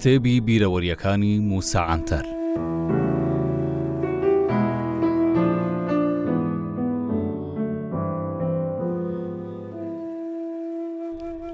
کتێبی 0.00 0.36
بیرەوەریەکانی 0.48 1.34
موساعاتەر. 1.50 2.24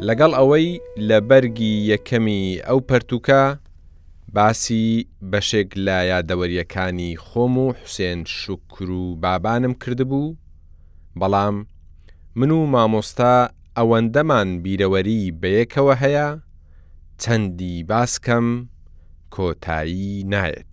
لەگەڵ 0.07 0.33
ئەوەی 0.39 0.69
لە 1.09 1.19
بەرگی 1.29 1.75
یەکەمی 1.93 2.45
ئەو 2.67 2.79
پەرتوکە 2.89 3.43
باسی 4.35 4.87
بەشێک 5.31 5.71
لە 5.87 5.99
یادەوەریەکانی 6.13 7.11
خۆم 7.27 7.55
و 7.65 7.67
حوسێن 7.79 8.19
شکر 8.41 8.89
و 9.03 9.17
بابانم 9.23 9.75
کردبوو 9.83 10.37
بەڵام 11.21 11.55
من 12.39 12.51
و 12.57 12.59
مامۆستا 12.75 13.35
ئەوەندەمان 13.79 14.49
بیرەوەری 14.65 15.21
بەیەکەوە 15.41 15.95
هەیە 16.03 16.29
چەندی 17.23 17.85
باسکەم 17.91 18.47
کۆتایی 19.35 20.25
نایەت. 20.33 20.73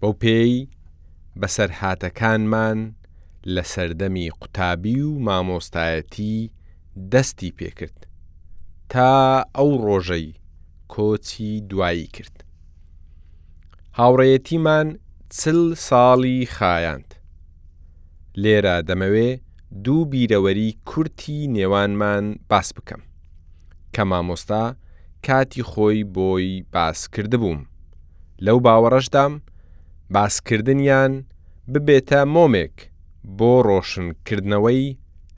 بەو 0.00 0.12
پێی 0.22 0.52
بەسەرهاتەکانمان 1.40 2.78
لە 3.54 3.62
سەردەمی 3.72 4.28
قوتابی 4.40 5.00
و 5.08 5.10
مامۆستایەتی 5.26 6.36
دەستی 7.12 7.54
پێکرد 7.58 7.98
تا 8.92 9.10
ئەو 9.56 9.70
ڕۆژەی 9.86 10.28
کۆچی 10.92 11.52
دوایی 11.70 12.06
کرد. 12.16 12.44
هاوڕێتیمان 13.98 14.86
چل 15.38 15.60
ساڵی 15.88 16.40
خایاند. 16.56 17.14
لێرە 18.42 18.76
دەمەوێ 18.88 19.30
دوو 19.84 20.04
بیرەوەری 20.12 20.70
کورتی 20.88 21.40
نێوانمان 21.56 22.24
باس 22.50 22.68
بکەم 22.76 23.02
کە 23.94 24.02
مامۆستا 24.10 24.64
کاتی 25.26 25.62
خۆی 25.70 26.00
بۆی 26.16 26.48
باسکرد 26.74 27.32
بووم 27.42 27.60
لەو 28.44 28.58
باوەڕەشدام 28.66 29.32
باسکردنیان 30.14 31.12
ببێتە 31.72 32.20
مۆمێک 32.34 32.76
بۆ 33.38 33.52
ڕۆشنکردنەوەی 33.68 34.84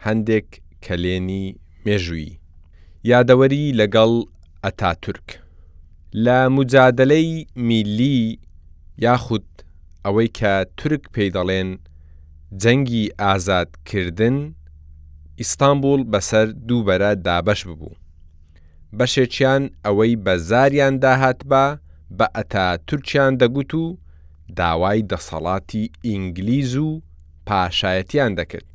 هەندێک 0.06 0.48
کەلێنی 0.84 1.44
مێژووی 1.84 2.30
یادەوەری 3.12 3.64
لەگەڵ 3.80 4.12
ئەتاتورک 4.64 5.28
لە 6.24 6.38
مجادلەی 6.56 7.28
میلی 7.68 8.18
یاخود 9.04 9.46
ئەوەی 10.04 10.28
کە 10.38 10.52
تورک 10.78 11.02
پێی 11.14 11.30
دەڵێن 11.36 11.70
جەنگی 12.62 13.04
ئازادکردن 13.22 14.36
ئیستانبول 15.40 16.02
بەسەر 16.12 16.46
دووبەرە 16.68 17.10
دابەش 17.26 17.60
ببوو 17.68 17.92
بەشێکیان 18.98 19.62
ئەوەی 19.84 20.14
بە 20.24 20.34
زاریان 20.48 20.94
داهات 21.02 21.40
بە 21.50 21.64
بە 22.18 22.26
ئەتا 22.36 22.66
تورکیان 22.86 23.32
دەگوت 23.42 23.72
و 23.82 23.84
داوای 24.58 25.06
دەسەڵاتی 25.10 25.84
ئینگلیز 26.06 26.72
و 26.86 26.88
پاشایەتیان 27.48 28.32
دەکرد. 28.38 28.68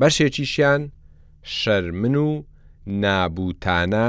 بەشێکیشیان 0.00 0.82
شەرمن 1.58 2.16
و 2.26 2.28
نابوتانە 3.02 4.08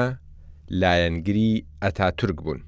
لایەنگری 0.80 1.54
ئەتا 1.84 2.08
تورک 2.18 2.38
بوون. 2.46 2.62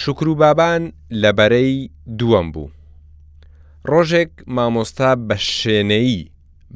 شکر 0.00 0.28
و 0.28 0.34
بابان 0.42 0.82
لەبەرەی 1.22 1.74
دووەم 2.18 2.48
بوو. 2.54 2.70
ڕۆژێک 3.90 4.32
مامۆستا 4.56 5.10
بە 5.28 5.36
شوێنەی 5.56 6.30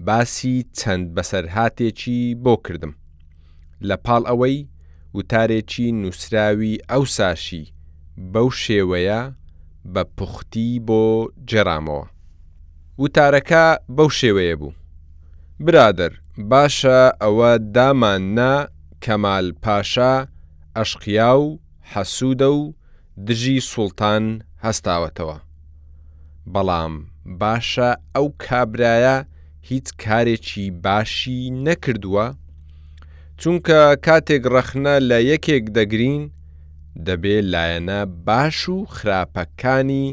باسی 0.07 0.55
چەند 0.79 1.07
بەسەرهاتێکی 1.17 2.19
بۆ 2.45 2.55
کردم. 2.67 2.93
لە 3.89 3.97
پاڵ 4.05 4.23
ئەوەی 4.31 4.59
وتارێکی 5.17 5.87
نووسراوی 6.01 6.75
ئەو 6.91 7.03
ساشی 7.17 7.65
بەو 8.33 8.49
شێوەیە 8.63 9.21
بە 9.93 10.03
پوختی 10.17 10.71
بۆ 10.89 11.05
جێرامەوە. 11.51 12.05
وتارەکە 13.03 13.65
بەو 13.97 14.09
شێوەیە 14.21 14.57
بوو. 14.61 14.73
برادر 15.67 16.13
باشە 16.51 17.01
ئەوە 17.23 17.53
داماننا 17.77 18.55
کەمال 19.05 19.47
پاشا 19.65 20.15
ئەشقیا 20.77 21.33
و 21.41 21.47
حەسوودە 21.93 22.51
و 22.59 22.63
دژی 23.27 23.59
سوڵتان 23.71 24.25
هەستاوەتەوە. 24.65 25.39
بەڵام 26.53 26.93
باشە 27.41 27.91
ئەو 28.17 28.27
کابرایە 28.45 29.17
هیچ 29.69 29.87
کارێکی 30.05 30.67
باشی 30.85 31.39
نەکردووە 31.67 32.27
چونکە 33.45 33.81
کاتێک 34.07 34.43
ڕەخنە 34.55 34.95
لە 35.11 35.19
یەکێک 35.31 35.65
دەگرین 35.77 36.23
دەبێ 37.07 37.37
لایەنە 37.53 38.01
باش 38.27 38.59
و 38.75 38.79
خراپەکانی 38.97 40.07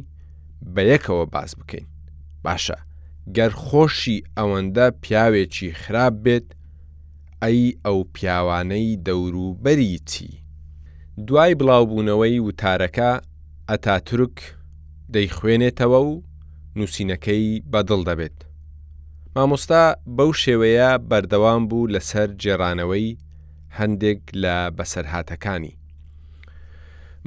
بە 0.73 0.81
یەکەوە 0.91 1.25
باز 1.34 1.51
بکەین 1.59 1.88
باشە 2.45 2.78
گەر 3.35 3.51
خۆشی 3.66 4.18
ئەوەندە 4.38 4.88
پیاوێکی 5.03 5.69
خراپ 5.81 6.13
بێت 6.25 6.47
ئەی 7.44 7.62
ئەو 7.85 8.00
پیاوانەی 8.16 8.95
دەوروبەری 9.07 10.00
چی 10.09 10.28
دوای 11.28 11.53
بڵاوبوونەوەی 11.59 12.38
وتارەکە 12.47 13.12
ئەتاتورک 13.69 14.38
دەیخوێنێتەوە 15.13 16.00
و 16.09 16.13
نووسینەکەی 16.78 17.50
بەدڵ 17.72 18.01
دەبێت 18.09 18.39
مامۆستا 19.35 19.81
بەو 20.17 20.29
شێوەیە 20.44 20.90
بەردەوام 21.09 21.62
بوو 21.69 21.91
لەسەر 21.94 22.28
جێرانەوەی 22.44 23.09
هەندێک 23.78 24.22
لە 24.44 24.56
بەسەرهاتەکانی. 24.78 25.73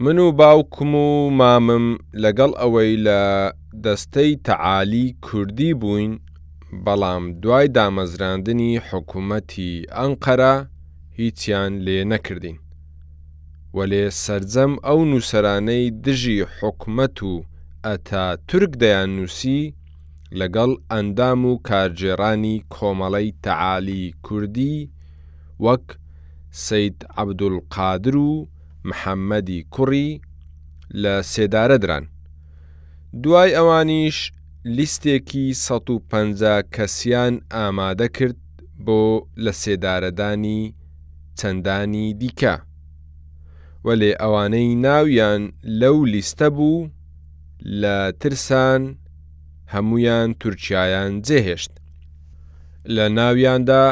من 0.04 0.18
و 0.24 0.26
باوکم 0.40 0.90
و 1.04 1.30
مامم 1.40 1.86
لەگەڵ 2.24 2.50
ئەوەی 2.60 2.92
لە 3.06 3.20
دەستەی 3.84 4.32
تەعالی 4.48 5.06
کوردی 5.26 5.72
بووین 5.82 6.12
بەڵام 6.84 7.22
دوای 7.42 7.66
دامەزراندنی 7.76 8.72
حکوومەتی 8.88 9.72
ئەنقەرە 9.98 10.54
هیچیان 11.20 11.72
لێ 11.86 11.98
نەکردین. 12.12 12.58
وەلێ 13.76 14.04
سرجەم 14.24 14.72
ئەو 14.86 14.98
نووسرانەی 15.10 15.84
دژی 16.04 16.38
حکومەت 16.56 17.16
و 17.30 17.32
ئەتا 17.86 18.24
تورک 18.48 18.72
دەیان 18.82 19.10
نووسی 19.18 19.60
لەگەڵ 20.40 20.70
ئەندام 20.92 21.40
و 21.50 21.52
کارجێرانی 21.68 22.56
کۆمەڵەی 22.74 23.28
تەعالی 23.46 24.04
کوردی 24.26 24.76
وەک 25.64 25.84
سید 26.66 26.98
عەبدولقادر 27.16 28.16
و 28.16 28.32
محەممەدی 28.88 29.60
کوڕی 29.74 30.08
لە 31.02 31.14
سێدارەدران. 31.32 32.04
دوای 33.22 33.50
ئەوانیش 33.58 34.18
لیستێکی 34.76 35.46
150 35.54 36.62
کەسیان 36.74 37.34
ئامادە 37.54 38.08
کرد 38.16 38.40
بۆ 38.86 39.02
لە 39.44 39.52
سێدارەدانی 39.62 40.62
چەندانی 41.38 42.06
دیکە. 42.20 42.54
وەلێ 43.86 44.10
ئەوانەی 44.20 44.68
ناویان 44.84 45.42
لەو 45.80 45.96
لیستە 46.12 46.48
بوو 46.56 46.90
لە 47.80 47.96
ترسان 48.20 48.82
هەمویان 49.74 50.28
تورکایان 50.40 51.12
جێهێشت 51.26 51.72
لە 52.94 53.04
ناویاندا 53.18 53.84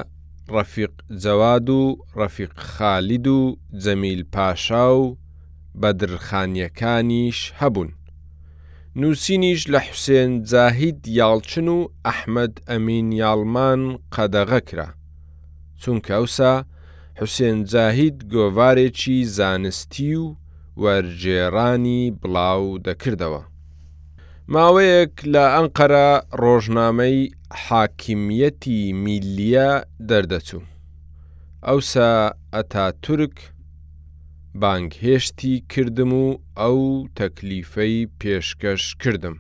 ڕەفیق 0.55 0.95
جەواد 1.23 1.69
و 1.79 1.83
ڕەفیق 2.19 2.53
خالید 2.71 3.27
و 3.37 3.39
جەمیل 3.83 4.23
پاشا 4.35 4.87
و 4.99 5.03
بەدرخانیەکانیش 5.83 7.39
هەبوون 7.61 7.91
نووسینیش 9.01 9.61
لە 9.73 9.79
حوسێن 9.87 10.31
جاهید 10.51 10.99
یاڵچن 11.19 11.67
و 11.77 11.79
ئەحمد 12.09 12.55
ئەمین 12.71 13.09
یاڵمان 13.23 13.83
قەدەغەکرا 14.15 14.89
چونکە 15.81 16.13
ئەوسا 16.19 16.55
حوسێن 17.21 17.59
جاهید 17.73 18.17
گۆوارێکی 18.35 19.19
زانستی 19.37 20.11
و 20.23 20.27
وەرجێرانی 20.83 22.03
بڵاو 22.21 22.79
دەکردەوە 22.87 23.43
ماوەیەک 24.55 25.15
لە 25.33 25.45
ئەنقەرە 25.55 26.09
ڕۆژنامەی 26.43 27.19
حاکمیەتی 27.67 28.81
میلیە 29.05 29.71
دەردەچوو 30.09 30.65
ئەوسا 31.67 32.13
ئەتا 32.55 32.87
تورک 33.03 33.37
بانگهێشتی 34.63 35.55
کردم 35.73 36.13
و 36.23 36.27
ئەو 36.63 36.79
تەکلیفەی 37.19 38.09
پێشکەش 38.21 38.83
کردم 39.03 39.37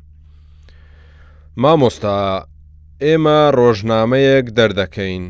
مامۆستا 1.62 2.16
ئێمە 3.04 3.40
ڕۆژنامەیەک 3.58 4.46
دەردەکەین 4.58 5.24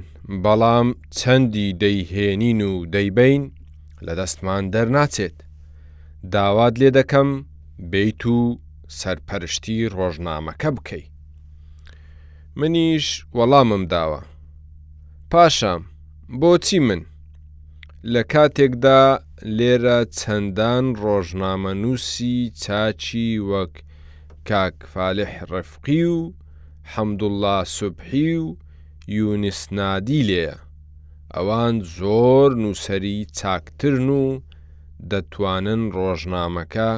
بەڵام 0.44 0.88
چەندی 1.18 1.68
دەیهێنین 1.82 2.60
و 2.70 2.72
دەیبین 2.94 3.42
لە 4.06 4.12
دەستمان 4.20 4.62
دەرناچێت 4.74 5.36
داوات 6.32 6.74
لێ 6.80 6.90
دەکەم 6.98 7.28
بیت 7.90 8.22
و 8.38 8.40
سەرپەرشتی 8.98 9.78
ڕۆژنامەکە 9.96 10.70
بکەی. 10.76 11.04
منیش 12.60 13.06
وەڵامم 13.36 13.84
داوە. 13.92 14.20
پاشام، 15.30 15.82
بۆچی 16.40 16.78
من؟ 16.88 17.02
لە 18.12 18.22
کاتێکدا 18.32 19.02
لێرە 19.56 19.98
چەندان 20.18 20.84
ڕۆژنامە 21.02 21.72
نووسی 21.82 22.36
چاچی 22.62 23.28
وەک 23.50 23.74
کاکفاالح 24.48 25.32
ڕفقی 25.52 26.02
و 26.16 26.18
حەمدوڵله 26.92 27.56
سوبحی 27.78 28.30
و 28.44 28.46
یونیسنادی 29.18 30.20
لێە. 30.28 30.54
ئەوان 31.36 31.74
زۆر 31.96 32.48
نووسری 32.62 33.18
چاکترن 33.38 34.08
و 34.22 34.26
دەتوانن 35.10 35.82
ڕۆژنامەکە 35.96 36.90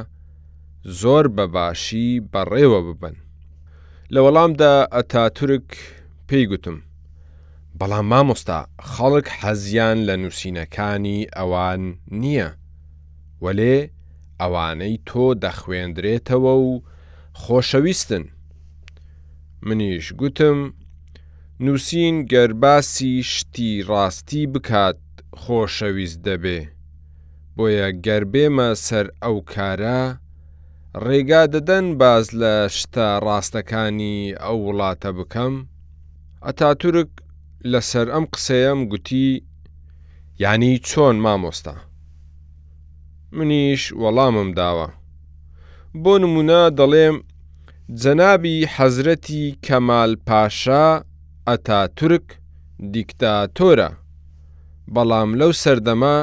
زۆر 0.85 1.27
بەباشی 1.37 2.21
بەڕێوە 2.33 2.81
ببن. 2.87 3.15
لە 4.15 4.21
وەڵامدا 4.25 4.75
ئەتاتورک 4.95 5.69
پێی 6.29 6.45
گوتم. 6.51 6.77
بەڵام 7.81 8.07
مامۆستا 8.13 8.59
خەڵک 8.93 9.27
حەزیان 9.39 9.99
لە 10.09 10.15
نووسینەکانی 10.23 11.31
ئەوان 11.39 11.83
نییە، 12.21 12.49
وەلێ 13.45 13.77
ئەوانەی 14.41 15.01
تۆ 15.09 15.25
دەخوێندرێتەوە 15.45 16.55
و 16.67 16.69
خۆشەویستن. 17.43 18.25
منیش 19.67 20.07
گوتم، 20.21 20.59
نووسین 21.65 22.17
گەرباسی 22.33 23.13
شتی 23.33 23.71
ڕاستی 23.89 24.43
بکات 24.53 25.01
خۆشەویست 25.43 26.21
دەبێ، 26.27 26.61
بۆیە 27.57 27.89
گەربێمە 28.07 28.69
سەر 28.87 29.07
ئەو 29.23 29.37
کارە 29.53 30.01
ڕێگا 31.07 31.43
دەدەن 31.55 31.87
باز 32.01 32.25
لە 32.41 32.55
شتە 32.79 33.07
ڕاستەکانی 33.27 34.17
ئەو 34.43 34.57
وڵاتە 34.67 35.11
بکەم، 35.19 35.55
ئەتاتورک 36.45 37.11
لەسەر 37.73 38.07
ئەم 38.15 38.25
قسەیەم 38.35 38.81
گوتی 38.91 39.27
ینی 40.43 40.75
چۆن 40.89 41.17
مامۆستا. 41.25 41.75
منیش 43.37 43.83
وەڵامم 44.03 44.49
داوە. 44.59 44.89
بۆ 46.03 46.15
نمونە 46.23 46.63
دەڵێم 46.79 47.17
جەنابی 48.03 48.57
حەزرەتی 48.75 49.45
کەمال 49.67 50.13
پاشا 50.27 50.87
ئەتا 51.49 51.81
تورک 51.97 52.27
دیکتاتۆرە، 52.95 53.91
بەڵام 54.95 55.31
لەو 55.41 55.53
سەردەما 55.63 56.17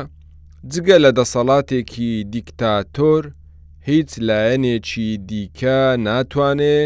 جگە 0.71 0.98
لە 1.04 1.10
دەسەڵاتێکی 1.18 2.10
دیکتاتۆر 2.36 3.24
هیچ 3.89 4.12
لایەنێکی 4.30 5.07
دیکە 5.30 5.80
ناتوانێ 6.07 6.80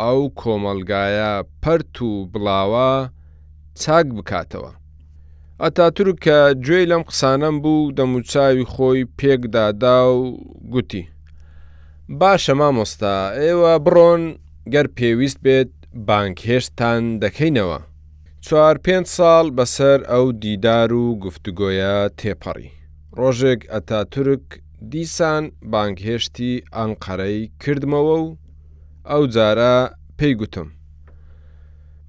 ئەو 0.00 0.20
کۆمەلگایە 0.40 1.32
پەرت 1.62 1.94
و 2.08 2.10
بڵاوە 2.32 2.90
چاک 3.80 4.06
بکاتەوە. 4.16 4.72
ئەتاتور 5.62 6.08
کە 6.24 6.38
گوێی 6.64 6.88
لەم 6.92 7.02
قسانم 7.10 7.56
بوو 7.62 7.92
دەموچاوی 7.98 8.68
خۆی 8.72 9.02
پێکدادا 9.18 9.98
و 10.16 10.20
گوتی. 10.72 11.04
باشە 12.20 12.54
مامۆستا 12.60 13.16
ئێوە 13.42 13.72
بڕۆن 13.84 14.22
گەر 14.72 14.86
پێویست 14.96 15.38
بێت 15.44 15.70
بانکهێشتان 16.08 17.02
دەکەینەوە. 17.22 17.78
چوار 18.46 18.76
پێنج 18.84 19.06
ساڵ 19.16 19.46
بەسەر 19.56 19.98
ئەو 20.12 20.24
دیدار 20.42 20.90
و 21.02 21.06
گفتوگۆیە 21.24 21.94
تێپەڕی. 22.18 22.70
ڕۆژێک 23.18 23.60
ئەتا 23.72 24.00
تورک 24.12 24.46
دیسان 24.90 25.44
بانگهێشتی 25.72 26.52
ئەنقەرەی 26.76 27.50
کردمەوە 27.64 28.16
و 28.24 28.26
ئەو 29.10 29.22
جارە 29.34 29.74
پێیگوتم. 30.18 30.68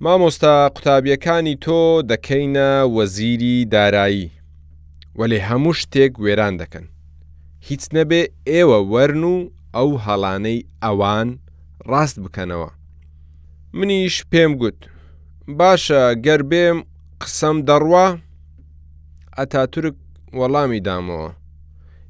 مامۆستا 0.03 0.53
قوتابیەکانی 0.75 1.55
تۆ 1.63 1.81
دەکەینە 2.11 2.69
وەزیری 2.95 3.57
دارایی 3.73 4.29
وەێ 5.19 5.39
هەموو 5.47 5.73
شتێک 5.81 6.11
وێران 6.23 6.53
دەکەن. 6.61 6.85
هیچ 7.67 7.83
نەبێ 7.95 8.21
ئێوە 8.51 8.79
وەرن 8.91 9.23
و 9.33 9.35
ئەو 9.75 9.89
هەڵانەی 10.05 10.59
ئەوان 10.83 11.29
ڕاست 11.89 12.17
بکەنەوە. 12.25 12.69
منیش 13.77 14.15
پێم 14.31 14.51
گوت، 14.61 14.79
باشە 15.59 16.01
گەر 16.25 16.41
بێم 16.51 16.77
قسەم 17.21 17.57
دەڕوا 17.67 18.07
ئەتاتورک 19.37 19.95
وەڵامی 20.39 20.79
دامەوە. 20.87 21.29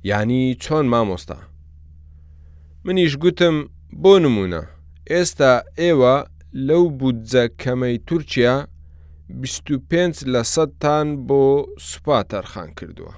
یانی 0.09 0.41
چۆن 0.63 0.85
مامۆستا 0.91 1.37
منیش 2.85 3.13
گوتم 3.21 3.55
بۆ 4.01 4.11
نمونە 4.23 4.61
ئێستا 5.11 5.51
ئێوە 5.81 6.15
لەو 6.67 6.83
بودجە 6.99 7.43
کەمەی 7.61 7.97
تورکیا 8.07 8.55
25 9.29 10.15
لە 10.33 10.41
سەدتان 10.53 11.07
بۆ 11.27 11.43
سوپا 11.87 12.19
تەرخان 12.29 12.69
کردووە 12.77 13.13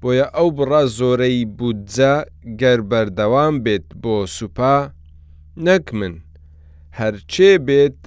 بۆیە 0.00 0.26
ئەو 0.36 0.48
بڕا 0.56 0.82
زۆرەی 0.98 1.42
بودجە 1.58 2.14
گەر 2.60 2.80
بەردەوام 2.90 3.54
بێت 3.64 3.86
بۆ 4.02 4.16
سوپا 4.36 4.76
نەک 5.66 5.86
من 5.98 6.14
هەرچێ 6.98 7.50
بێت 7.66 7.98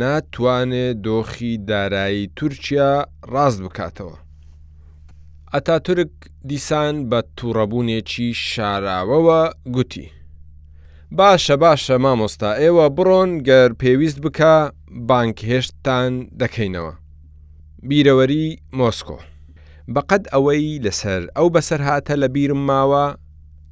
ناتوانێت 0.00 0.96
دۆخی 1.04 1.52
دارایی 1.70 2.30
تورکیا 2.38 2.92
ڕاست 3.32 3.60
بکاتەوە 3.64 4.16
ئەتاتورک 5.52 6.12
دیسان 6.50 6.94
بە 7.10 7.18
تووڕەبوونێکی 7.36 8.28
شاراوەوە 8.48 9.42
گوتی. 9.74 10.06
باشە 11.18 11.54
باشە 11.64 11.96
مامۆستا 12.04 12.50
ئێوە 12.62 12.86
بڕۆن 12.96 13.30
گەر 13.48 13.70
پێویست 13.80 14.18
بکە 14.24 14.54
بانکهێشتان 15.08 16.12
دەکەینەوە. 16.40 16.92
بیرەوەری 17.88 18.46
مۆسکۆ. 18.78 19.18
بەقەت 19.94 20.24
ئەوەی 20.32 20.66
لەسەر 20.84 21.22
ئەو 21.36 21.46
بەسەر 21.54 21.80
هاتە 21.88 22.14
لە 22.22 22.28
بیرم 22.34 22.60
ماوە 22.70 23.06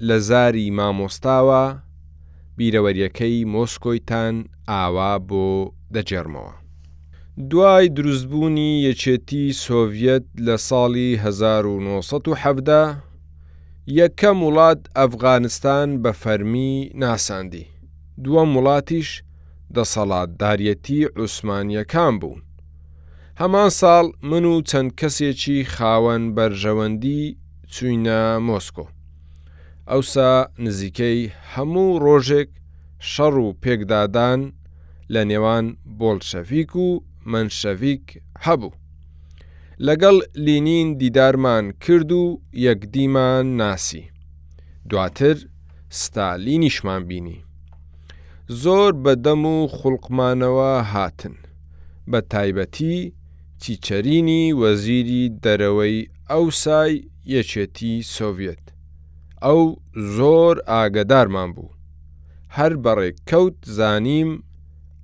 لە 0.09 0.17
زاری 0.29 0.67
مامۆستاوە 0.79 1.65
بیرەوەریەکەی 2.59 3.39
مۆسکۆیتان 3.55 4.35
ئاوا 4.71 5.13
بۆ 5.29 5.47
دەجێرمەوە. 5.95 6.55
دوای 7.51 7.87
دروستبوونی 7.97 8.73
یەکێتی 8.91 9.45
سۆڤەت 9.65 10.25
لە 10.47 10.57
ساڵی 10.69 11.11
1970 11.25 13.89
یەکەم 14.01 14.39
وڵات 14.47 14.81
ئەفغانستان 14.99 15.89
بە 16.03 16.13
فەرمی 16.23 16.73
ناساندی. 17.01 17.65
دووەم 18.25 18.51
وڵاتیش 18.59 19.09
دەسەڵاتدارەتی 19.77 21.01
عوسمانیەکان 21.17 22.15
بوون. 22.21 22.41
هەمان 23.41 23.71
ساڵ 23.81 24.07
من 24.31 24.45
و 24.51 24.53
چەند 24.71 24.91
کەسێکی 25.01 25.59
خاوەن 25.75 26.23
بەرژەوەندی 26.37 27.23
چوینە 27.75 28.23
مۆسکۆ. 28.47 28.87
ئەوسا 29.91 30.31
نزیکەی 30.65 31.21
هەموو 31.55 31.99
ڕۆژێک 32.05 32.51
شەڕ 33.13 33.35
و 33.45 33.47
پێکدادان 33.63 34.41
لە 35.13 35.21
نێوان 35.31 35.67
بۆلشەفیک 35.99 36.75
و 36.87 36.89
منشەڤیک 37.31 38.05
هەبوو. 38.45 38.73
لەگەڵ 39.87 40.17
لینین 40.47 40.89
دیدارمان 41.01 41.65
کرد 41.83 42.13
و 42.13 42.41
یەکدیمان 42.67 43.47
ناسی. 43.61 44.03
دواتر 44.91 45.37
ستالینیشمان 46.01 47.03
بینی. 47.09 47.45
زۆر 48.63 48.93
بەدەم 49.05 49.43
و 49.53 49.67
خوڵقمانەوە 49.77 50.73
هاتن. 50.93 51.37
بە 52.11 52.21
تایبەتی 52.33 52.97
چیچەرینی 53.63 54.55
وەزیری 54.61 55.25
دەرەوەی 55.45 56.09
ئەوسای 56.31 56.95
یەکێتی 57.37 57.95
سۆڤێت. 58.15 58.65
ئەو 59.45 59.63
زۆر 60.17 60.57
ئاگدارمان 60.71 61.51
بوو. 61.55 61.73
هەر 62.57 62.73
بەڕێک 62.85 63.17
کەوت 63.31 63.57
زانیم 63.77 64.31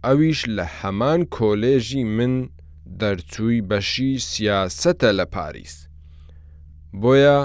ئەویش 0.07 0.41
لە 0.57 0.65
هەمان 0.79 1.21
کۆلێژی 1.37 2.05
من 2.17 2.35
دەرچووی 3.01 3.61
بەشی 3.71 4.11
سیاسەتە 4.31 5.11
لە 5.19 5.27
پاریس. 5.35 5.75
بۆیە 7.01 7.39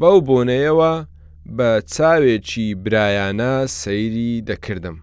بەو 0.00 0.18
بۆنەیەوە 0.28 0.92
بە 1.56 1.70
چاوێکی 1.94 2.66
برایانە 2.84 3.52
سەیری 3.80 4.32
دەکردم. 4.48 4.96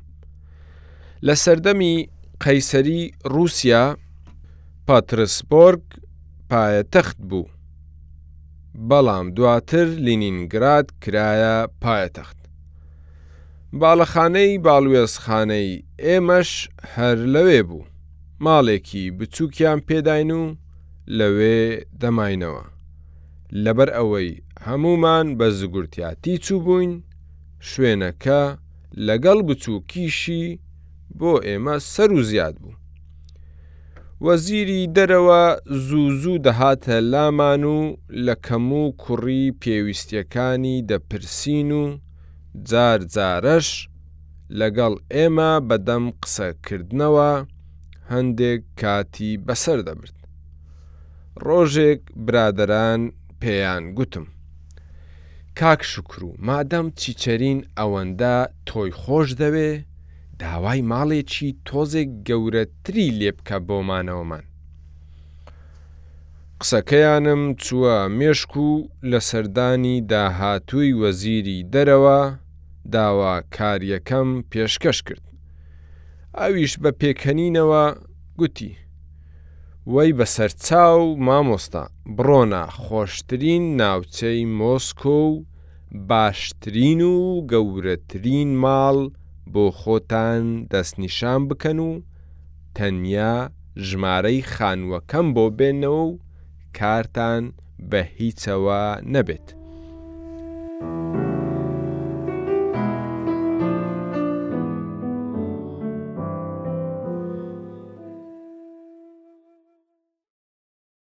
لە 1.28 1.34
سەردەمی 1.44 1.96
قەیسەری 2.44 3.02
رووسیا 3.34 3.86
پاترسپۆرگ 4.88 5.84
پایەتەخت 6.50 7.18
بوو. 7.30 7.48
بەڵام 8.90 9.28
دواتر 9.38 9.88
لینینگراد 10.06 10.88
کرایە 11.04 11.56
پایەتەخت. 11.84 12.38
باڵەخانەی 13.82 14.52
باڵوێزخانەی 14.66 15.70
ئێمەش 16.06 16.52
هەر 16.94 17.18
لەوێ 17.34 17.62
بوو 17.70 17.86
ماڵێکی 18.46 19.04
بچووکیان 19.18 19.80
پێداین 19.88 20.32
و 20.40 20.44
لەوێ 21.18 21.62
دەماینەوە 22.02 22.64
لەبەر 23.64 23.90
ئەوەی 23.98 24.30
هەمومان 24.66 25.28
بە 25.38 25.48
زگورتیاتی 25.60 26.36
چوو 26.46 26.60
بووین 26.66 26.94
شوێنەکە 27.72 28.42
لەگەڵ 29.08 29.40
بچوو 29.48 29.80
کیشی 29.92 30.46
بۆ 31.20 31.34
ئێمە 31.48 31.76
سەر 31.94 32.10
و 32.18 32.22
زیاد 32.30 32.56
بوو 32.62 32.76
وەزیری 34.26 34.82
دەرەوە 34.96 35.44
زوو 35.88 36.10
زوو 36.22 36.42
دەهاتە 36.46 36.98
لامان 37.12 37.64
و 37.76 37.80
لە 38.26 38.36
کەم 38.46 38.68
و 38.82 38.84
کوڕی 39.02 39.46
پێویستیەکانی 39.64 40.78
دەپرسین 40.90 41.72
و 41.84 41.86
جار 42.70 43.00
جارەش 43.14 43.70
لەگەڵ 44.60 44.94
ئێمە 45.14 45.52
بەدەم 45.70 46.06
قسەکردنەوە 46.24 47.32
هەندێک 48.12 48.62
کاتی 48.82 49.32
بەسەر 49.48 49.80
دەبرد. 49.88 50.18
ڕۆژێک 51.46 52.02
برادران 52.26 53.02
پێیان 53.42 53.84
گوتم. 53.98 54.26
کاک 55.60 55.82
شکر 55.92 56.22
و 56.26 56.36
مادەم 56.48 56.88
چیچەرین 57.00 57.60
ئەوەندە 57.78 58.36
تۆی 58.68 58.92
خۆش 59.02 59.28
دەوێ، 59.42 59.72
داوای 60.42 60.82
ماڵێکی 60.92 61.50
تۆزێک 61.68 62.10
گەورەتری 62.28 63.08
لێبکە 63.20 63.58
بۆمانەوەمان. 63.68 64.44
قسەکەیانم 66.62 67.44
چووە 67.64 67.98
مێشک 68.20 68.54
و 68.66 68.70
لە 69.12 69.20
سەردانی 69.30 69.98
داهاتووی 70.12 70.98
وەزیری 71.02 71.60
دەرەوە 71.74 72.22
داوا 72.92 73.34
کاریەکەم 73.58 74.30
پێشکەش 74.52 74.98
کرد. 75.08 75.24
ئەویش 76.40 76.74
بە 76.84 76.92
پێکەنینەوە 77.00 77.84
گوتی. 78.40 78.72
وەی 79.94 80.12
بەسەر 80.20 80.52
چاو 80.68 81.02
مامۆستا 81.28 81.84
بڕۆنا 82.16 82.64
خۆشترین 82.84 83.64
ناوچەی 83.82 84.42
مۆسکۆ 84.60 85.20
و 85.30 85.44
باشترین 86.10 87.02
و 87.02 87.16
گەورەترین 87.52 88.50
ماڵ 88.64 88.98
بۆ 89.54 89.66
خۆتان 89.80 90.46
دەستنیشان 90.72 91.42
بکەن 91.50 91.80
و 91.88 91.92
تەنیا 92.76 93.34
ژمارەی 93.88 94.42
خانووەکەم 94.54 95.28
بۆ 95.36 95.46
بێنەوە 95.58 96.02
و 96.10 96.20
کارتان 96.78 97.44
بە 97.90 98.02
هیچەوە 98.18 98.84
نەبێت. 99.14 99.48